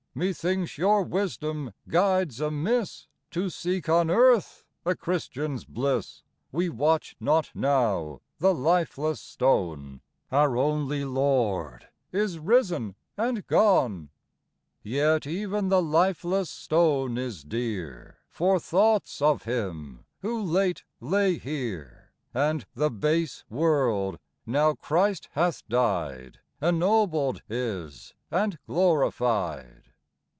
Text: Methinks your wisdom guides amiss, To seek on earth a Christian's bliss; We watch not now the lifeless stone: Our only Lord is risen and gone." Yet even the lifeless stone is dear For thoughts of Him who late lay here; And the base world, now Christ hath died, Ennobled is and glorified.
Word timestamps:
Methinks 0.13 0.77
your 0.77 1.03
wisdom 1.03 1.73
guides 1.87 2.41
amiss, 2.41 3.07
To 3.29 3.49
seek 3.49 3.87
on 3.87 4.09
earth 4.11 4.65
a 4.85 4.93
Christian's 4.93 5.63
bliss; 5.63 6.23
We 6.51 6.67
watch 6.67 7.15
not 7.21 7.49
now 7.55 8.19
the 8.37 8.53
lifeless 8.53 9.21
stone: 9.21 10.01
Our 10.29 10.57
only 10.57 11.05
Lord 11.05 11.87
is 12.11 12.39
risen 12.39 12.95
and 13.15 13.47
gone." 13.47 14.09
Yet 14.83 15.25
even 15.25 15.69
the 15.69 15.81
lifeless 15.81 16.49
stone 16.49 17.17
is 17.17 17.41
dear 17.45 18.17
For 18.27 18.59
thoughts 18.59 19.21
of 19.21 19.43
Him 19.43 20.03
who 20.19 20.41
late 20.43 20.83
lay 20.99 21.37
here; 21.37 22.11
And 22.33 22.65
the 22.75 22.91
base 22.91 23.45
world, 23.49 24.19
now 24.45 24.73
Christ 24.73 25.29
hath 25.31 25.65
died, 25.69 26.39
Ennobled 26.61 27.43
is 27.49 28.13
and 28.29 28.59
glorified. 28.67 29.83